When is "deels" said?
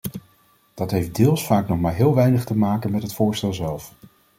1.15-1.45